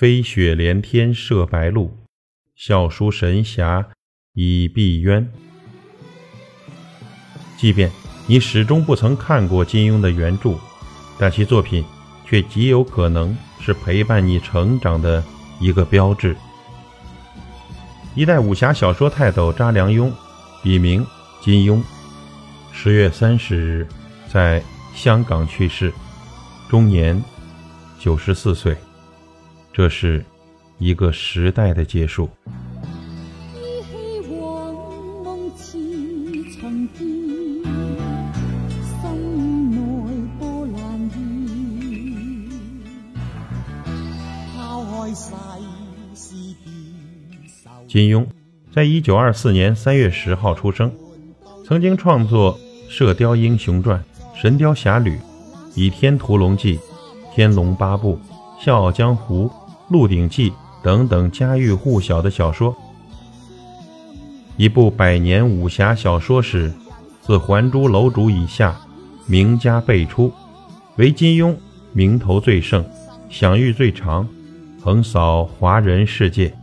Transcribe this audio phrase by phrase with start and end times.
[0.00, 1.94] 飞雪连天射白鹿，
[2.56, 3.86] 笑书神侠
[4.32, 5.26] 倚碧鸳。
[7.58, 7.92] 即便
[8.26, 10.54] 你始终不曾看过金庸的原著，
[11.18, 11.84] 但其作品
[12.24, 15.22] 却极有可能是陪伴你成长的
[15.60, 16.34] 一个标志。
[18.14, 20.10] 一代武侠小说泰斗查良镛，
[20.62, 21.06] 笔名
[21.42, 21.82] 金庸，
[22.72, 23.86] 十月三十日
[24.32, 24.62] 在
[24.94, 25.92] 香港去世，
[26.70, 27.22] 终年
[27.98, 28.74] 九十四岁。
[29.72, 30.24] 这是
[30.78, 32.28] 一个时代的结束。
[47.88, 48.24] 金庸
[48.72, 50.92] 在一九二四年三月十号出生，
[51.66, 52.56] 曾经创作
[52.88, 53.98] 《射雕英雄传》
[54.40, 55.16] 《神雕侠侣》
[55.74, 56.78] 《倚天屠龙记》
[57.34, 58.14] 《天龙八部》
[58.62, 59.48] 《笑傲江湖》
[59.88, 60.50] 《鹿鼎记》
[60.82, 62.76] 等等家喻户晓的小说。
[64.58, 66.70] 一部百年武侠小说史，
[67.22, 68.78] 自《还珠楼主》以下，
[69.26, 70.30] 名家辈出，
[70.96, 71.56] 唯金庸
[71.94, 72.84] 名头最盛，
[73.30, 74.28] 享誉最长，
[74.82, 76.54] 横扫华人世界。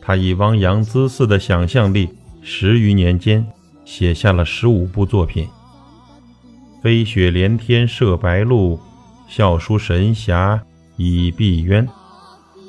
[0.00, 2.08] 他以汪洋恣肆的想象力，
[2.42, 3.46] 十余年间
[3.84, 5.46] 写下了十五部作品，
[6.82, 8.74] 《飞雪连天射白鹿》，
[9.28, 10.60] 《笑书神侠
[11.04, 11.86] 以碧鸳》。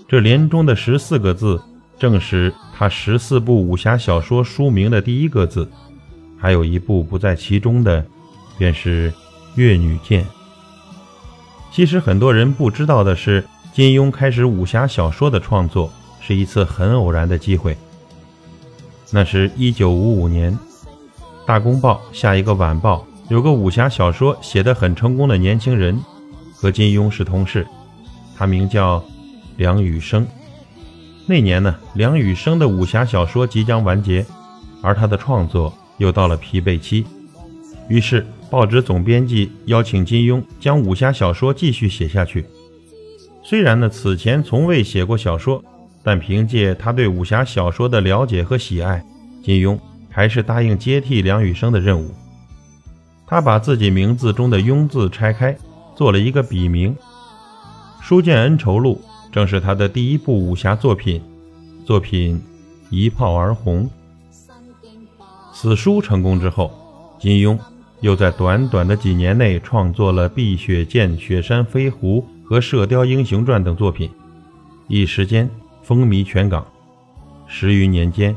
[0.07, 1.61] 这连中的十四个字，
[1.99, 5.69] 正是他十四部武侠小说书名的第一个字。
[6.37, 8.05] 还有一部不在其中的，
[8.57, 9.11] 便是
[9.55, 10.23] 《越女剑》。
[11.71, 15.91] 其实很多人不知道的是，金庸开始武侠小说的创作。
[16.25, 17.75] 是一次很偶然的机会。
[19.11, 20.57] 那是一九五五年，
[21.45, 26.01] 《大公报》下一个晚报有个武侠小说写得很成功的年轻人，
[26.55, 27.67] 和金庸是同事，
[28.35, 29.03] 他名叫
[29.57, 30.25] 梁羽生。
[31.25, 34.25] 那年呢，梁羽生的武侠小说即将完结，
[34.81, 37.05] 而他的创作又到了疲惫期，
[37.88, 42.45] 于是报纸总编辑邀请金庸将武侠小说继续写下去。
[43.43, 45.63] 虽然呢，此前从未写过小说。
[46.05, 49.01] 但凭借他对武侠小说的了解和喜爱，
[49.41, 49.79] 金庸
[50.09, 52.13] 还是答应接替梁羽生的任务。
[53.25, 55.55] 他把自己名字中的“庸”字拆开，
[55.95, 56.93] 做了一个笔名。
[58.03, 59.02] 《书剑恩仇录》
[59.34, 61.22] 正是他的第一部武侠作品，
[61.86, 62.40] 作品
[62.90, 63.90] 一炮而红。
[65.53, 66.69] 此书成功之后，
[67.18, 67.58] 金庸
[68.02, 74.12] 又在短短的几年内创作了《碧血剑》《雪山飞狐》和《射雕英雄传》等作品，
[74.90, 75.50] 一时间。
[75.81, 76.66] 风靡全港，
[77.46, 78.34] 十余年间，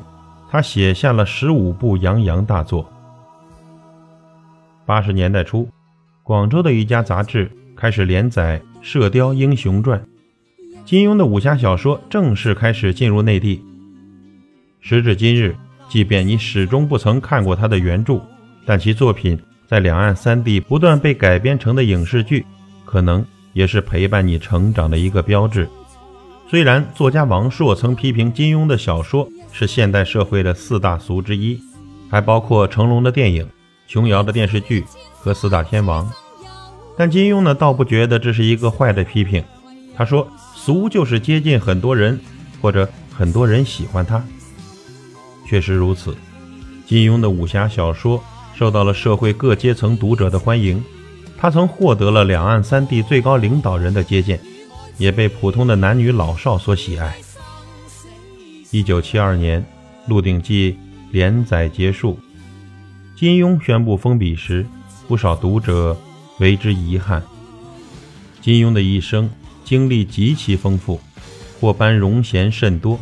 [0.50, 2.88] 他写下了十五部洋洋大作。
[4.84, 5.69] 八十年代初，
[6.25, 9.98] 广州的一家杂志开始连载《射雕英雄传》，
[10.84, 13.60] 金庸的武侠小说正式开始进入内地。
[14.80, 15.56] 时至今日，
[15.88, 18.20] 即便你始终不曾看过他的原著，
[18.64, 19.36] 但其作品
[19.66, 22.47] 在两岸三地不断被改编成的影视剧，
[22.84, 25.68] 可能也是陪伴你成长的一个标志。
[26.48, 31.60] 虽然作家王朔曾批评金庸的小说是现代社会的四大俗之一，
[32.08, 33.44] 还包括成龙的电影、
[33.88, 36.08] 琼瑶的电视剧和四大天王，
[36.96, 39.42] 但金庸呢倒不觉得这是一个坏的批评。
[39.94, 42.18] 他说：“俗就是接近很多人，
[42.60, 44.22] 或者很多人喜欢他。”
[45.48, 46.16] 确实如此，
[46.86, 48.22] 金庸的武侠小说
[48.54, 50.82] 受到了社会各阶层读者的欢迎，
[51.38, 54.40] 他曾获得了两岸三地最高领导人的接见。
[54.98, 57.14] 也被普通的男女老少所喜爱。
[58.70, 59.60] 一九七二年，
[60.08, 60.72] 《鹿鼎记》
[61.12, 62.18] 连载结束，
[63.14, 64.64] 金庸宣布封笔时，
[65.06, 65.94] 不少读者
[66.38, 67.22] 为之遗憾。
[68.41, 69.30] 金庸的一生
[69.64, 71.00] 经历极其丰富，
[71.60, 72.98] 获颁荣衔甚多。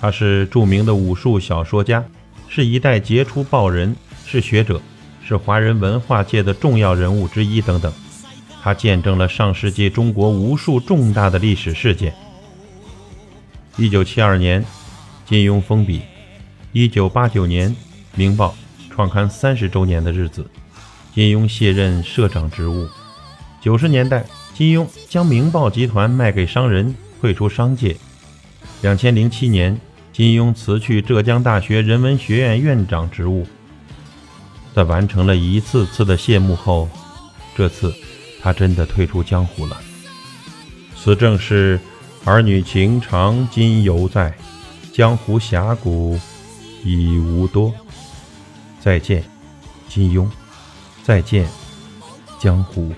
[0.00, 2.04] 他是著名的武术小说家，
[2.48, 4.80] 是一代杰出报人，是学者，
[5.22, 7.92] 是华人文化界的重要人物之一等等。
[8.62, 12.14] 他见证了上世纪中国无数重大的历史事件。
[13.76, 14.64] 一九七二年，
[15.26, 16.00] 金庸封笔；
[16.72, 17.70] 一九八九年，
[18.14, 18.54] 《明报》
[18.94, 20.46] 创刊三十周年的日子，
[21.20, 22.88] 金庸卸任社长职务。
[23.60, 24.24] 九十年代，
[24.54, 27.94] 金庸将《明报》集团卖给商人，退出商界。
[28.80, 29.78] 两千零七年，
[30.14, 33.46] 金庸辞去浙江大学人文学院院长职务。
[34.74, 36.88] 在完成了一次次的谢幕后，
[37.54, 37.94] 这次。
[38.40, 39.78] 他真的退出江湖了。
[40.96, 41.78] 此正是
[42.24, 44.34] 儿女情长今犹在，
[44.90, 46.18] 江湖侠骨
[46.82, 47.70] 已无多。
[48.80, 49.22] 再见，
[49.86, 50.26] 金庸；
[51.02, 51.48] 再见，
[52.38, 52.92] 江湖。